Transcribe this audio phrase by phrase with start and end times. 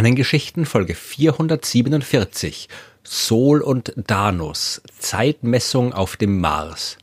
[0.00, 2.70] Sternengeschichten Folge 447
[3.04, 6.96] Sol und Danus Zeitmessung auf dem Mars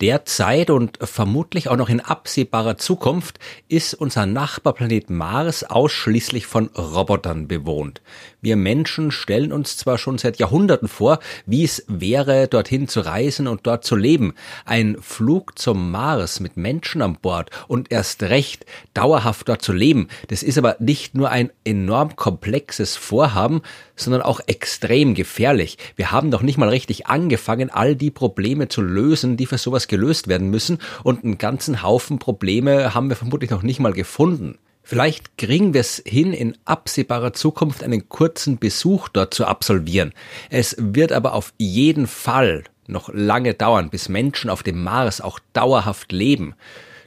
[0.00, 7.48] Derzeit und vermutlich auch noch in absehbarer Zukunft ist unser Nachbarplanet Mars ausschließlich von Robotern
[7.48, 8.00] bewohnt.
[8.40, 13.48] Wir Menschen stellen uns zwar schon seit Jahrhunderten vor, wie es wäre, dorthin zu reisen
[13.48, 14.34] und dort zu leben.
[14.64, 20.06] Ein Flug zum Mars mit Menschen an Bord und erst recht dauerhaft dort zu leben,
[20.28, 23.62] das ist aber nicht nur ein enorm komplexes Vorhaben,
[23.96, 25.76] sondern auch extrem gefährlich.
[25.96, 29.87] Wir haben doch nicht mal richtig angefangen, all die Probleme zu lösen, die für sowas
[29.88, 34.58] gelöst werden müssen und einen ganzen Haufen Probleme haben wir vermutlich noch nicht mal gefunden.
[34.82, 40.14] Vielleicht kriegen wir es hin, in absehbarer Zukunft einen kurzen Besuch dort zu absolvieren.
[40.48, 45.40] Es wird aber auf jeden Fall noch lange dauern, bis Menschen auf dem Mars auch
[45.52, 46.54] dauerhaft leben.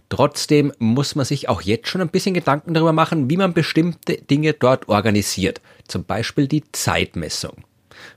[0.10, 4.18] Trotzdem muss man sich auch jetzt schon ein bisschen Gedanken darüber machen, wie man bestimmte
[4.18, 5.62] Dinge dort organisiert.
[5.88, 7.64] Zum Beispiel die Zeitmessung.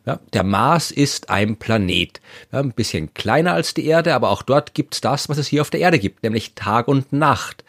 [0.06, 2.20] Ja, der Mars ist ein Planet.
[2.52, 5.62] Ja, ein bisschen kleiner als die Erde, aber auch dort gibt's das, was es hier
[5.62, 7.64] auf der Erde gibt, nämlich Tag und Nacht.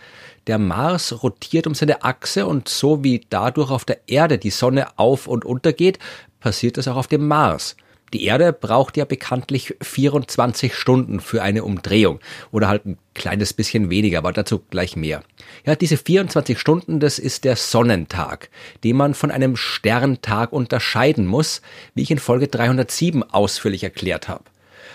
[0.48, 4.88] Der Mars rotiert um seine Achse und so wie dadurch auf der Erde die Sonne
[4.98, 5.98] auf und untergeht,
[6.40, 7.76] passiert das auch auf dem Mars.
[8.16, 13.90] Die Erde braucht ja bekanntlich 24 Stunden für eine Umdrehung oder halt ein kleines bisschen
[13.90, 15.22] weniger, aber dazu gleich mehr.
[15.66, 18.50] Ja, diese 24 Stunden, das ist der Sonnentag,
[18.86, 21.62] den man von einem Sterntag unterscheiden muss,
[21.94, 24.46] wie ich in Folge 307 ausführlich erklärt habe.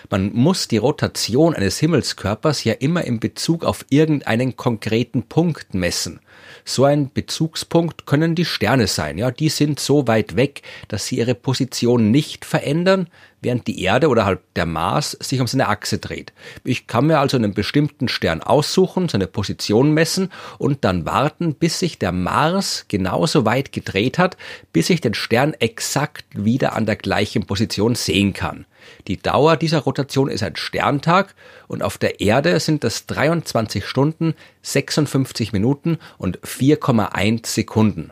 [0.09, 6.21] Man muss die Rotation eines Himmelskörpers ja immer in Bezug auf irgendeinen konkreten Punkt messen.
[6.65, 11.19] So ein Bezugspunkt können die Sterne sein, ja, die sind so weit weg, dass sie
[11.19, 13.09] ihre Position nicht verändern,
[13.43, 16.33] während die Erde oder halt der Mars sich um seine Achse dreht.
[16.65, 21.79] Ich kann mir also einen bestimmten Stern aussuchen, seine Position messen und dann warten, bis
[21.79, 24.37] sich der Mars genauso weit gedreht hat,
[24.73, 28.67] bis ich den Stern exakt wieder an der gleichen Position sehen kann.
[29.09, 31.35] Die Dauer dieser Rotation ist ein Sterntag
[31.71, 38.11] und auf der Erde sind das 23 Stunden, 56 Minuten und 4,1 Sekunden.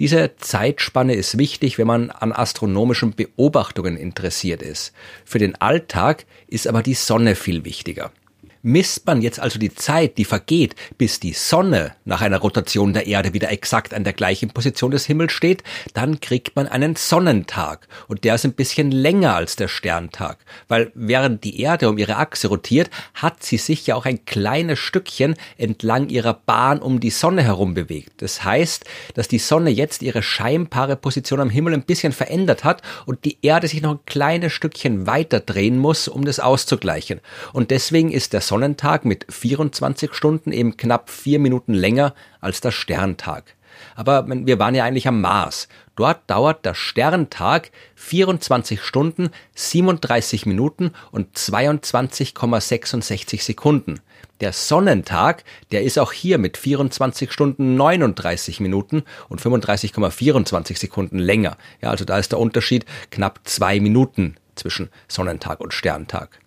[0.00, 4.94] Diese Zeitspanne ist wichtig, wenn man an astronomischen Beobachtungen interessiert ist.
[5.26, 8.10] Für den Alltag ist aber die Sonne viel wichtiger.
[8.66, 13.06] Misst man jetzt also die Zeit, die vergeht, bis die Sonne nach einer Rotation der
[13.06, 17.86] Erde wieder exakt an der gleichen Position des Himmels steht, dann kriegt man einen Sonnentag.
[18.08, 20.38] Und der ist ein bisschen länger als der Sterntag.
[20.66, 24.78] Weil während die Erde um ihre Achse rotiert, hat sie sich ja auch ein kleines
[24.78, 28.22] Stückchen entlang ihrer Bahn um die Sonne herum bewegt.
[28.22, 32.80] Das heißt, dass die Sonne jetzt ihre scheinbare Position am Himmel ein bisschen verändert hat
[33.04, 37.20] und die Erde sich noch ein kleines Stückchen weiter drehen muss, um das auszugleichen.
[37.52, 42.70] Und deswegen ist der Sonnentag mit 24 Stunden eben knapp vier Minuten länger als der
[42.70, 43.56] Sterntag.
[43.96, 45.66] Aber wir waren ja eigentlich am Mars.
[45.96, 53.98] Dort dauert der Sterntag 24 Stunden, 37 Minuten und 22,66 Sekunden.
[54.40, 55.42] Der Sonnentag,
[55.72, 61.56] der ist auch hier mit 24 Stunden 39 Minuten und 35,24 Sekunden länger.
[61.82, 66.38] Ja, also da ist der Unterschied knapp zwei Minuten zwischen Sonnentag und Sterntag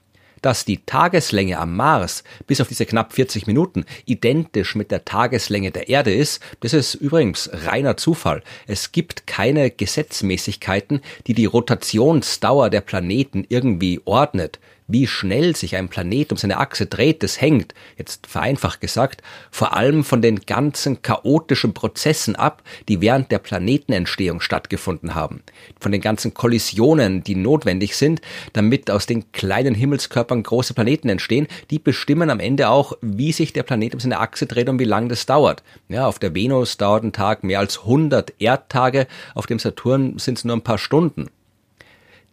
[0.47, 5.71] dass die Tageslänge am Mars bis auf diese knapp 40 Minuten identisch mit der Tageslänge
[5.71, 8.41] der Erde ist, das ist übrigens reiner Zufall.
[8.65, 15.89] Es gibt keine Gesetzmäßigkeiten, die die Rotationsdauer der Planeten irgendwie ordnet wie schnell sich ein
[15.89, 19.21] Planet um seine Achse dreht, das hängt, jetzt vereinfacht gesagt,
[19.51, 25.43] vor allem von den ganzen chaotischen Prozessen ab, die während der Planetenentstehung stattgefunden haben.
[25.79, 28.21] Von den ganzen Kollisionen, die notwendig sind,
[28.53, 33.53] damit aus den kleinen Himmelskörpern große Planeten entstehen, die bestimmen am Ende auch, wie sich
[33.53, 35.63] der Planet um seine Achse dreht und wie lang das dauert.
[35.89, 40.37] Ja, auf der Venus dauert ein Tag mehr als 100 Erdtage, auf dem Saturn sind
[40.37, 41.27] es nur ein paar Stunden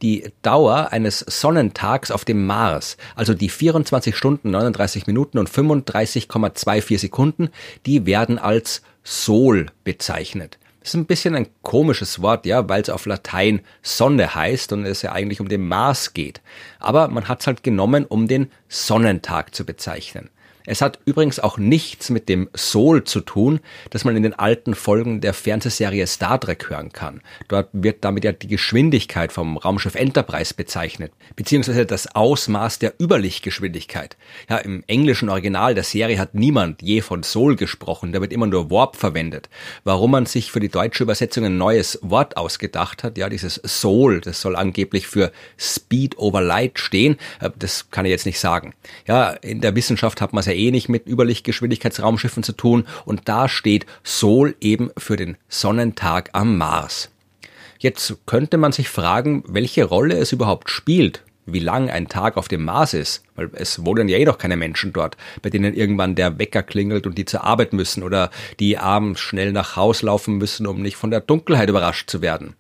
[0.03, 6.99] die Dauer eines Sonnentags auf dem Mars, also die 24 Stunden, 39 Minuten und 35,24
[6.99, 7.51] Sekunden,
[7.87, 10.59] die werden als Sol bezeichnet.
[10.81, 14.85] Das ist ein bisschen ein komisches Wort, ja, weil es auf Latein Sonne heißt und
[14.85, 16.43] es ja eigentlich um den Mars geht.
[16.79, 20.29] Aber man hat es halt genommen, um den Sonnentag zu bezeichnen.
[20.67, 24.75] Es hat übrigens auch nichts mit dem Soul zu tun, das man in den alten
[24.75, 27.21] Folgen der Fernsehserie Star Trek hören kann.
[27.49, 34.17] Dort wird damit ja die Geschwindigkeit vom Raumschiff Enterprise bezeichnet, beziehungsweise das Ausmaß der Überlichtgeschwindigkeit.
[34.49, 38.47] Ja, im englischen Original der Serie hat niemand je von Soul gesprochen, da wird immer
[38.47, 39.51] nur Warp verwendet.
[39.85, 44.23] Warum man sich für die deutsche Übersetzung ein neues Wort ausgedacht hat, ja, dieses Soul,
[44.23, 48.73] das soll angeblich für Speed over Light stehen, äh, das kann ich jetzt nicht sagen.
[49.07, 52.87] Ja, in der Wissenschaft hat man es ja ja eh nicht mit Überlichtgeschwindigkeitsraumschiffen zu tun
[53.05, 57.11] und da steht Sol eben für den Sonnentag am Mars.
[57.79, 62.49] Jetzt könnte man sich fragen, welche Rolle es überhaupt spielt, wie lang ein Tag auf
[62.49, 66.15] dem Mars ist, weil es wohnen ja eh noch keine Menschen dort, bei denen irgendwann
[66.15, 68.31] der Wecker klingelt und die zur Arbeit müssen oder
[68.61, 72.55] die abends schnell nach Haus laufen müssen, um nicht von der Dunkelheit überrascht zu werden.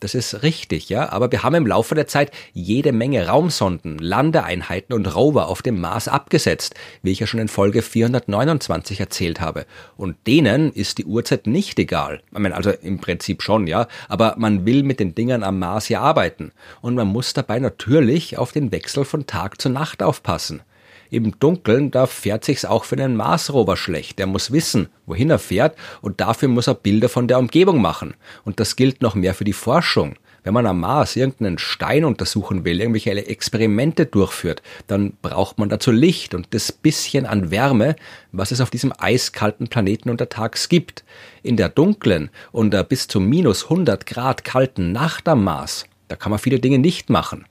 [0.00, 4.94] Das ist richtig, ja, aber wir haben im Laufe der Zeit jede Menge Raumsonden, Landeeinheiten
[4.94, 9.66] und Rover auf dem Mars abgesetzt, wie ich ja schon in Folge 429 erzählt habe.
[9.96, 12.22] Und denen ist die Uhrzeit nicht egal.
[12.30, 15.88] Ich meine, also im Prinzip schon, ja, aber man will mit den Dingern am Mars
[15.88, 16.52] ja arbeiten.
[16.80, 20.62] Und man muss dabei natürlich auf den Wechsel von Tag zu Nacht aufpassen.
[21.10, 24.18] Im Dunkeln, da fährt sich's auch für einen Marsrover schlecht.
[24.18, 28.14] Der muss wissen, wohin er fährt und dafür muss er Bilder von der Umgebung machen.
[28.44, 30.16] Und das gilt noch mehr für die Forschung.
[30.44, 35.90] Wenn man am Mars irgendeinen Stein untersuchen will, irgendwelche Experimente durchführt, dann braucht man dazu
[35.90, 37.96] Licht und das bisschen an Wärme,
[38.32, 41.04] was es auf diesem eiskalten Planeten untertags gibt.
[41.42, 46.30] In der dunklen und bis zu minus 100 Grad kalten Nacht am Mars, da kann
[46.30, 47.44] man viele Dinge nicht machen.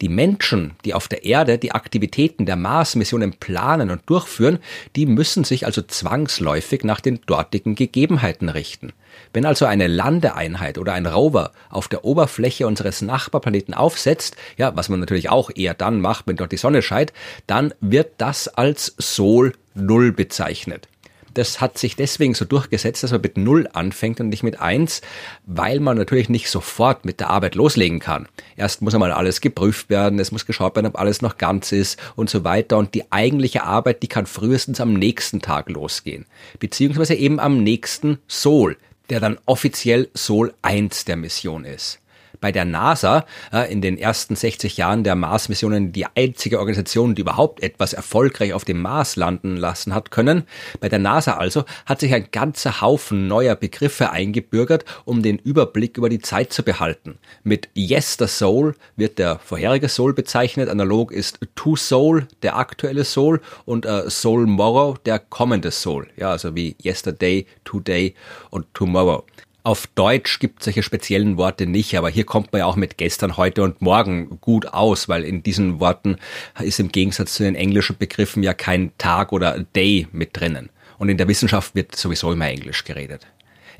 [0.00, 4.58] Die Menschen, die auf der Erde die Aktivitäten der Mars-Missionen planen und durchführen,
[4.96, 8.92] die müssen sich also zwangsläufig nach den dortigen Gegebenheiten richten.
[9.32, 14.88] Wenn also eine Landeeinheit oder ein Rover auf der Oberfläche unseres Nachbarplaneten aufsetzt, ja, was
[14.88, 17.12] man natürlich auch eher dann macht, wenn dort die Sonne scheint,
[17.46, 20.88] dann wird das als Sol Null bezeichnet.
[21.34, 25.00] Das hat sich deswegen so durchgesetzt, dass man mit Null anfängt und nicht mit Eins,
[25.46, 28.28] weil man natürlich nicht sofort mit der Arbeit loslegen kann.
[28.56, 31.98] Erst muss einmal alles geprüft werden, es muss geschaut werden, ob alles noch ganz ist
[32.16, 32.76] und so weiter.
[32.76, 36.26] Und die eigentliche Arbeit, die kann frühestens am nächsten Tag losgehen.
[36.58, 38.76] Beziehungsweise eben am nächsten Sol,
[39.10, 42.01] der dann offiziell Sol 1 der Mission ist
[42.42, 47.22] bei der NASA äh, in den ersten 60 Jahren der Mars-Missionen die einzige Organisation, die
[47.22, 50.42] überhaupt etwas erfolgreich auf dem Mars landen lassen hat können.
[50.80, 55.96] Bei der NASA also hat sich ein ganzer Haufen neuer Begriffe eingebürgert, um den Überblick
[55.96, 57.18] über die Zeit zu behalten.
[57.44, 63.04] Mit Yes the Soul wird der vorherige Soul bezeichnet, analog ist To Soul der aktuelle
[63.04, 66.08] Soul und äh, Soul Morrow der kommende Soul.
[66.16, 68.14] Ja, also wie Yesterday, Today
[68.50, 69.24] und Tomorrow.
[69.64, 72.98] Auf Deutsch gibt es solche speziellen Worte nicht, aber hier kommt man ja auch mit
[72.98, 76.16] gestern, heute und morgen gut aus, weil in diesen Worten
[76.58, 80.70] ist im Gegensatz zu den englischen Begriffen ja kein Tag oder Day mit drinnen.
[80.98, 83.28] Und in der Wissenschaft wird sowieso immer Englisch geredet.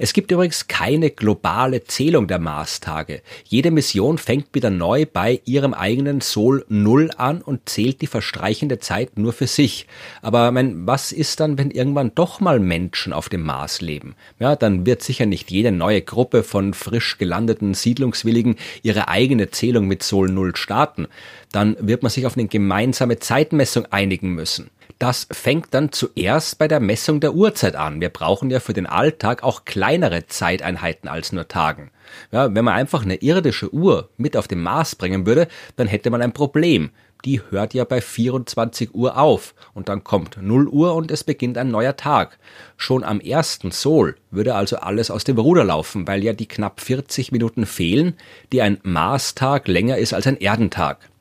[0.03, 3.23] Es gibt übrigens keine globale Zählung der Marstage.
[3.45, 8.81] Jede Mission fängt wieder neu bei ihrem eigenen Sol Null an und zählt die verstreichende
[8.81, 9.87] Zeit nur für sich.
[10.21, 14.17] Aber mein, was ist dann, wenn irgendwann doch mal Menschen auf dem Mars leben?
[14.41, 19.87] Ja, dann wird sicher nicht jede neue Gruppe von frisch gelandeten Siedlungswilligen ihre eigene Zählung
[19.87, 21.07] mit Sol Null starten.
[21.53, 24.69] Dann wird man sich auf eine gemeinsame Zeitmessung einigen müssen.
[25.03, 28.01] Das fängt dann zuerst bei der Messung der Uhrzeit an.
[28.01, 31.91] Wir brauchen ja für den Alltag auch kleinere Zeiteinheiten als nur Tagen.
[32.31, 36.11] Ja, wenn man einfach eine irdische Uhr mit auf den Mars bringen würde, dann hätte
[36.11, 36.91] man ein Problem.
[37.25, 41.59] Die hört ja bei 24 Uhr auf und dann kommt 0 Uhr und es beginnt
[41.59, 42.39] ein neuer Tag.
[42.77, 46.81] Schon am ersten Sol würde also alles aus dem Ruder laufen, weil ja die knapp
[46.81, 48.15] 40 Minuten fehlen,
[48.53, 51.12] die ein Marstag länger ist als ein Erdentag.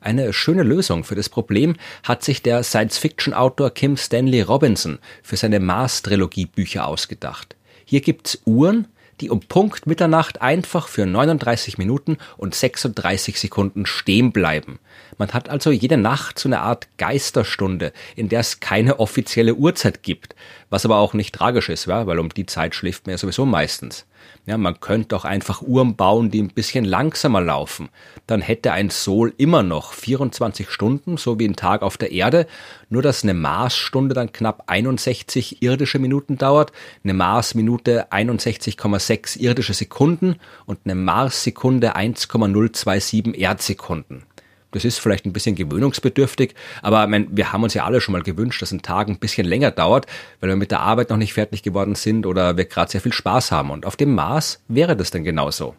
[0.00, 5.60] Eine schöne Lösung für das Problem hat sich der Science-Fiction-Autor Kim Stanley Robinson für seine
[5.60, 7.54] Mars-Trilogie-Bücher ausgedacht.
[7.84, 8.88] Hier gibt's Uhren,
[9.20, 14.78] die um Punkt Mitternacht einfach für 39 Minuten und 36 Sekunden stehen bleiben.
[15.18, 20.02] Man hat also jede Nacht so eine Art Geisterstunde, in der es keine offizielle Uhrzeit
[20.02, 20.34] gibt,
[20.70, 24.06] was aber auch nicht tragisch ist, weil um die Zeit schläft man ja sowieso meistens.
[24.46, 27.88] Ja, man könnte auch einfach Uhren bauen, die ein bisschen langsamer laufen.
[28.26, 32.46] Dann hätte ein Sol immer noch 24 Stunden, so wie ein Tag auf der Erde,
[32.88, 36.72] nur dass eine Marsstunde dann knapp 61 irdische Minuten dauert,
[37.04, 40.36] eine Marsminute 61,6 irdische Sekunden
[40.66, 44.24] und eine Marssekunde 1,027 Erdsekunden.
[44.72, 48.22] Das ist vielleicht ein bisschen gewöhnungsbedürftig, aber meine, wir haben uns ja alle schon mal
[48.22, 50.06] gewünscht, dass ein Tag ein bisschen länger dauert,
[50.40, 53.12] weil wir mit der Arbeit noch nicht fertig geworden sind oder wir gerade sehr viel
[53.12, 53.70] Spaß haben.
[53.70, 55.74] Und auf dem Mars wäre das dann genauso.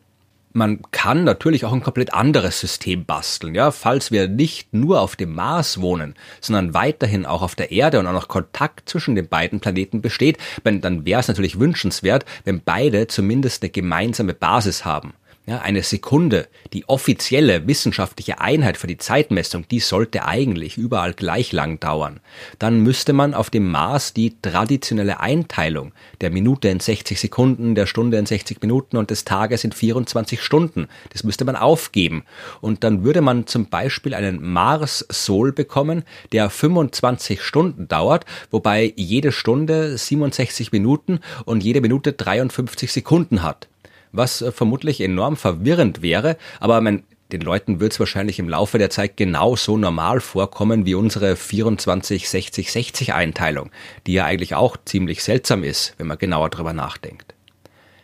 [0.54, 5.16] Man kann natürlich auch ein komplett anderes System basteln, ja, falls wir nicht nur auf
[5.16, 9.30] dem Mars wohnen, sondern weiterhin auch auf der Erde und auch noch Kontakt zwischen den
[9.30, 15.14] beiden Planeten besteht, dann wäre es natürlich wünschenswert, wenn beide zumindest eine gemeinsame Basis haben.
[15.48, 21.52] Ja, eine Sekunde, die offizielle wissenschaftliche Einheit für die Zeitmessung, die sollte eigentlich überall gleich
[21.52, 22.20] lang dauern.
[22.60, 27.88] Dann müsste man auf dem Mars die traditionelle Einteilung der Minute in 60 Sekunden, der
[27.88, 32.24] Stunde in 60 Minuten und des Tages in 24 Stunden, das müsste man aufgeben.
[32.62, 39.32] Und dann würde man zum Beispiel einen Mars-Sol bekommen, der 25 Stunden dauert, wobei jede
[39.32, 43.68] Stunde 67 Minuten und jede Minute 53 Sekunden hat
[44.12, 48.78] was äh, vermutlich enorm verwirrend wäre, aber man, den Leuten wird es wahrscheinlich im Laufe
[48.78, 53.72] der Zeit genauso normal vorkommen wie unsere 24-60-60 Einteilung,
[54.06, 57.34] die ja eigentlich auch ziemlich seltsam ist, wenn man genauer drüber nachdenkt.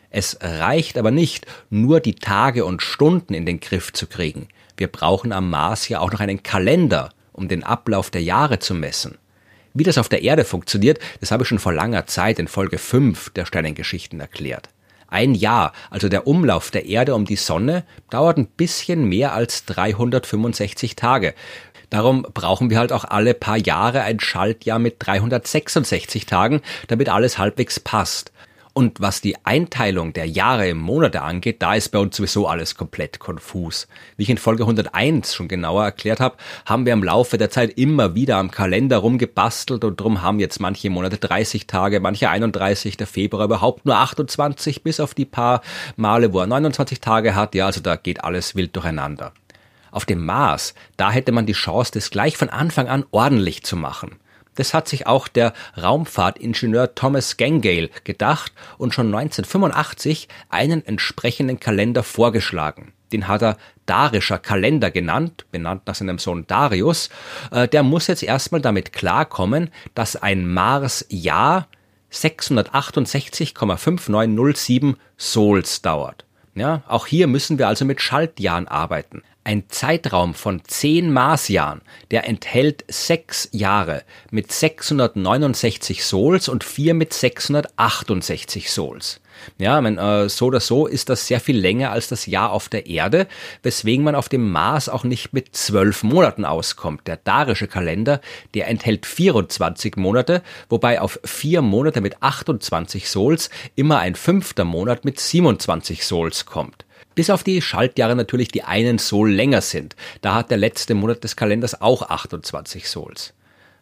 [0.09, 4.47] Es reicht aber nicht, nur die Tage und Stunden in den Griff zu kriegen.
[4.77, 8.73] Wir brauchen am Mars ja auch noch einen Kalender, um den Ablauf der Jahre zu
[8.73, 9.17] messen.
[9.73, 12.77] Wie das auf der Erde funktioniert, das habe ich schon vor langer Zeit in Folge
[12.77, 14.69] 5 der Sternengeschichten erklärt.
[15.07, 19.65] Ein Jahr, also der Umlauf der Erde um die Sonne, dauert ein bisschen mehr als
[19.65, 21.33] 365 Tage.
[21.89, 27.37] Darum brauchen wir halt auch alle paar Jahre ein Schaltjahr mit 366 Tagen, damit alles
[27.37, 28.31] halbwegs passt.
[28.77, 32.75] Und was die Einteilung der Jahre im Monate angeht, da ist bei uns sowieso alles
[32.75, 33.87] komplett konfus.
[34.17, 37.75] Wie ich in Folge 101 schon genauer erklärt habe, haben wir im Laufe der Zeit
[37.79, 42.97] immer wieder am Kalender rumgebastelt und darum haben jetzt manche Monate 30 Tage, manche 31,
[42.97, 45.61] der Februar überhaupt nur 28, bis auf die paar
[45.95, 47.55] Male, wo er 29 Tage hat.
[47.55, 49.31] Ja, also da geht alles wild durcheinander.
[49.89, 53.75] Auf dem Mars, da hätte man die Chance, das gleich von Anfang an ordentlich zu
[53.75, 54.17] machen.
[54.57, 62.03] Das hat sich auch der Raumfahrtingenieur Thomas Gengale gedacht und schon 1985 einen entsprechenden Kalender
[62.03, 62.93] vorgeschlagen.
[63.13, 67.09] Den hat er Darischer Kalender genannt, benannt nach seinem Sohn Darius.
[67.51, 71.69] Äh, der muss jetzt erstmal damit klarkommen, dass ein Mars-Jahr
[72.11, 76.25] 668,5907 Sols dauert.
[76.55, 82.27] Ja, auch hier müssen wir also mit Schaltjahren arbeiten ein Zeitraum von zehn Marsjahren, der
[82.27, 89.21] enthält sechs Jahre mit 669 Sols und vier mit 668 Sols.
[89.57, 92.67] Ja, mein, äh, so oder so ist das sehr viel länger als das Jahr auf
[92.67, 93.25] der Erde,
[93.63, 97.07] weswegen man auf dem Mars auch nicht mit zwölf Monaten auskommt.
[97.07, 98.19] Der darische Kalender,
[98.53, 105.05] der enthält 24 Monate, wobei auf vier Monate mit 28 Sols immer ein fünfter Monat
[105.05, 106.86] mit 27 Sols kommt.
[107.17, 109.95] Bis auf die Schaltjahre natürlich, die einen Sol länger sind.
[110.21, 113.33] Da hat der letzte Monat des Kalenders auch 28 Sols.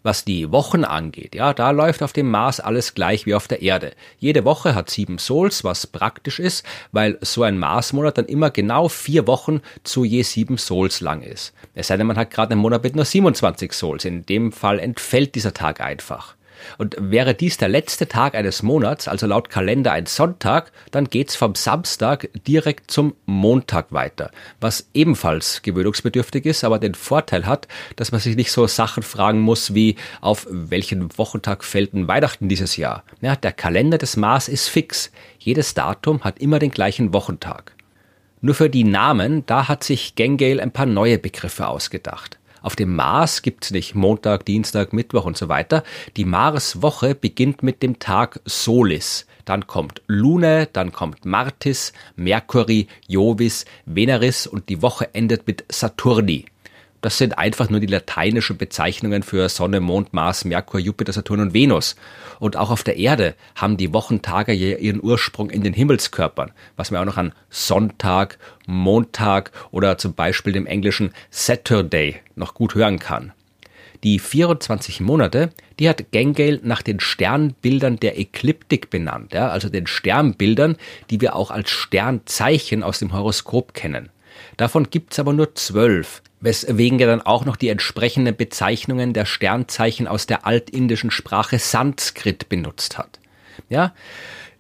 [0.04, 3.62] Was die Wochen angeht, ja, da läuft auf dem Mars alles gleich wie auf der
[3.62, 3.92] Erde.
[4.20, 8.88] Jede Woche hat sieben Sols, was praktisch ist, weil so ein Marsmonat dann immer genau
[8.88, 11.52] vier Wochen zu je sieben Sols lang ist.
[11.74, 14.06] Es sei denn, man hat gerade einen Monat mit nur 27 Sols.
[14.06, 16.36] In dem Fall entfällt dieser Tag einfach.
[16.78, 21.36] Und wäre dies der letzte Tag eines Monats, also laut Kalender ein Sonntag, dann geht's
[21.36, 28.12] vom Samstag direkt zum Montag weiter, was ebenfalls gewöhnungsbedürftig ist, aber den Vorteil hat, dass
[28.12, 32.78] man sich nicht so Sachen fragen muss wie auf welchen Wochentag fällt denn Weihnachten dieses
[32.78, 33.04] Jahr.
[33.22, 35.12] Ja, der Kalender des Mars ist fix.
[35.40, 37.74] Jedes Datum hat immer den gleichen Wochentag.
[38.42, 42.38] Nur für die Namen, da hat sich Gengale ein paar neue Begriffe ausgedacht.
[42.66, 45.84] Auf dem Mars gibt es nicht Montag, Dienstag, Mittwoch und so weiter.
[46.18, 49.28] Die Marswoche beginnt mit dem Tag Solis.
[49.46, 56.46] Dann kommt Lune, dann kommt Martis, Mercury, Jovis, Veneris und die Woche endet mit Saturni.
[57.06, 61.54] Das sind einfach nur die lateinischen Bezeichnungen für Sonne, Mond, Mars, Merkur, Jupiter, Saturn und
[61.54, 61.96] Venus.
[62.40, 67.02] Und auch auf der Erde haben die Wochentage ihren Ursprung in den Himmelskörpern, was man
[67.02, 73.34] auch noch an Sonntag, Montag oder zum Beispiel dem englischen Saturday noch gut hören kann.
[74.04, 79.86] Die 24 Monate, die hat Gengale nach den Sternbildern der Ekliptik benannt, ja, also den
[79.86, 80.76] Sternbildern,
[81.12, 84.10] die wir auch als Sternzeichen aus dem Horoskop kennen.
[84.58, 90.08] Davon gibt's aber nur zwölf weswegen er dann auch noch die entsprechenden Bezeichnungen der Sternzeichen
[90.08, 93.20] aus der altindischen Sprache Sanskrit benutzt hat.
[93.70, 93.94] Ja,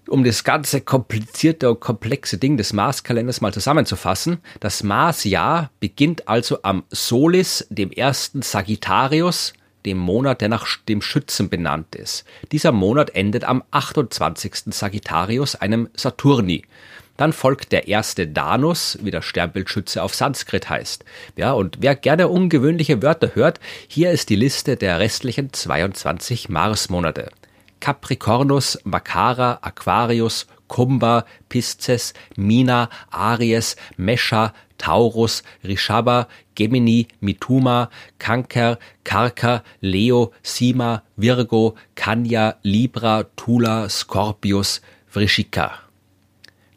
[0.07, 6.59] um das ganze komplizierte und komplexe Ding des Marskalenders mal zusammenzufassen, das Marsjahr beginnt also
[6.63, 9.53] am Solis, dem ersten Sagittarius,
[9.85, 12.25] dem Monat, der nach dem Schützen benannt ist.
[12.51, 14.73] Dieser Monat endet am 28.
[14.73, 16.63] Sagittarius, einem Saturni.
[17.17, 21.05] Dann folgt der erste Danus, wie der Sternbildschütze auf Sanskrit heißt.
[21.37, 27.29] Ja, und wer gerne ungewöhnliche Wörter hört, hier ist die Liste der restlichen 22 Marsmonate.
[27.79, 40.31] Capricornus, Makara, Aquarius, Kumba, Pisces, Mina, Aries, Mesha, Taurus, Rishaba, Gemini, Mituma, Kanker, Karka, Leo,
[40.43, 44.81] Sima, Virgo, Kanya, Libra, Tula, Scorpius,
[45.13, 45.84] Vrishika.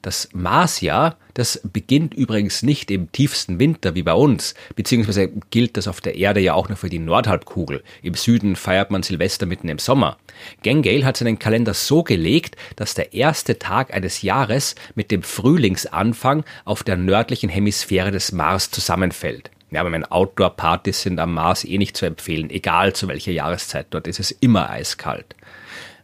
[0.08, 5.86] Das Marsjahr, Das beginnt übrigens nicht im tiefsten Winter wie bei uns, beziehungsweise gilt das
[5.86, 7.84] auf der Erde ja auch nur für die Nordhalbkugel.
[8.00, 10.16] Im Süden feiert man Silvester mitten im Sommer.
[10.62, 16.42] Gengale hat seinen Kalender so gelegt, dass der erste Tag eines Jahres mit dem Frühlingsanfang
[16.64, 19.50] auf der nördlichen Hemisphäre des Mars zusammenfällt.
[19.70, 23.88] Ja, aber meine Outdoor-Partys sind am Mars eh nicht zu empfehlen, egal zu welcher Jahreszeit.
[23.90, 25.36] Dort ist es immer eiskalt.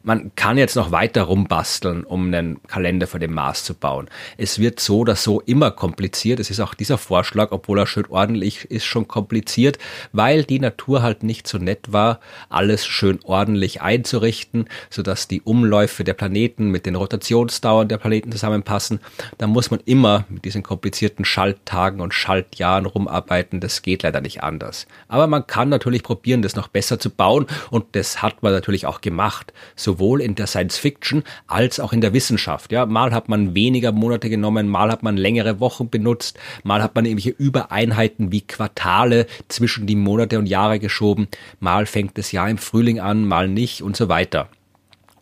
[0.06, 4.10] Man kann jetzt noch weiter rumbasteln, um einen Kalender für den Mars zu bauen.
[4.36, 6.40] Es wird so oder so immer kompliziert.
[6.40, 9.78] Es ist auch dieser Vorschlag, obwohl er schön ordentlich ist, schon kompliziert,
[10.12, 12.20] weil die Natur halt nicht so nett war,
[12.50, 19.00] alles schön ordentlich einzurichten, sodass die Umläufe der Planeten mit den Rotationsdauern der Planeten zusammenpassen.
[19.38, 23.60] Da muss man immer mit diesen komplizierten Schalttagen und Schaltjahren rumarbeiten.
[23.60, 24.86] Das geht leider nicht anders.
[25.08, 28.84] Aber man kann natürlich probieren, das noch besser zu bauen und das hat man natürlich
[28.84, 29.54] auch gemacht.
[29.74, 32.72] So sowohl in der Science Fiction als auch in der Wissenschaft.
[32.72, 36.94] Ja, mal hat man weniger Monate genommen, mal hat man längere Wochen benutzt, mal hat
[36.94, 41.28] man irgendwelche Übereinheiten wie Quartale zwischen die Monate und Jahre geschoben,
[41.60, 44.48] mal fängt das Jahr im Frühling an, mal nicht und so weiter.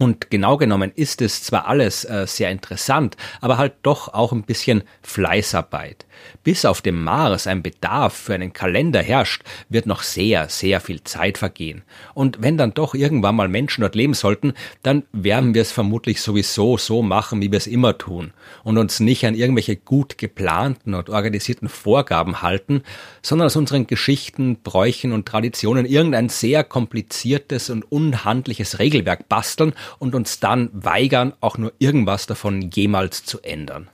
[0.02, 4.42] Und genau genommen ist es zwar alles äh, sehr interessant, aber halt doch auch ein
[4.42, 6.06] bisschen Fleißarbeit.
[6.42, 11.04] Bis auf dem Mars ein Bedarf für einen Kalender herrscht, wird noch sehr, sehr viel
[11.04, 11.82] Zeit vergehen.
[12.14, 16.20] Und wenn dann doch irgendwann mal Menschen dort leben sollten, dann werden wir es vermutlich
[16.20, 18.32] sowieso so machen, wie wir es immer tun.
[18.64, 22.82] Und uns nicht an irgendwelche gut geplanten und organisierten Vorgaben halten,
[23.22, 30.14] sondern aus unseren Geschichten, Bräuchen und Traditionen irgendein sehr kompliziertes und unhandliches Regelwerk basteln und
[30.14, 33.88] uns dann weigern, auch nur irgendwas davon jemals zu ändern.